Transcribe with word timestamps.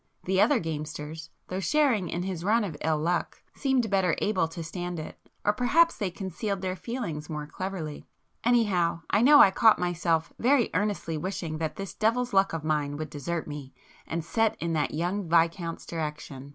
The 0.23 0.41
other 0.41 0.57
gamesters, 0.59 1.29
though 1.49 1.59
sharing 1.59 2.09
in 2.09 2.23
his 2.23 2.43
run 2.43 2.63
of 2.63 2.75
ill 2.83 2.97
luck, 2.97 3.43
seemed 3.53 3.91
better 3.91 4.15
able 4.17 4.47
to 4.47 4.63
stand 4.63 4.99
it, 4.99 5.15
or 5.45 5.53
perhaps 5.53 5.95
they 5.95 6.09
concealed 6.09 6.61
their 6.61 6.75
feelings 6.75 7.29
more 7.29 7.45
cleverly,—anyhow 7.45 9.03
I 9.11 9.21
know 9.21 9.41
I 9.41 9.51
caught 9.51 9.77
myself 9.77 10.33
very 10.39 10.71
earnestly 10.73 11.19
wishing 11.19 11.59
that 11.59 11.75
this 11.75 11.93
devil's 11.93 12.33
luck 12.33 12.51
of 12.51 12.63
mine 12.63 12.97
would 12.97 13.11
desert 13.11 13.47
me 13.47 13.75
and 14.07 14.25
set 14.25 14.57
in 14.59 14.73
the 14.73 14.87
young 14.89 15.29
Viscount's 15.29 15.85
direction. 15.85 16.49